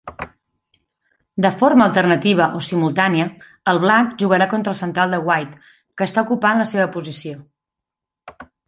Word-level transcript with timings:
De 1.45 1.51
forma 1.59 1.85
alternativa 1.89 2.45
o 2.59 2.63
simultània, 2.69 3.27
el 3.73 3.83
Black 3.85 4.17
jugarà 4.25 4.51
contra 4.55 4.75
el 4.75 4.81
central 4.83 5.15
de 5.17 5.23
White, 5.29 5.65
que 5.97 6.11
està 6.11 6.29
ocupant 6.31 6.65
la 6.65 6.71
seva 6.75 6.93
posició. 6.99 7.43